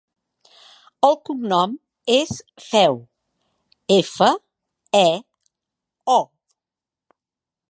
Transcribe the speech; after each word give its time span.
El 1.09 1.17
cognom 1.29 1.75
és 2.15 2.33
Feo: 2.71 2.97
efa, 3.99 4.33
e, 5.03 5.07
o. 6.17 6.21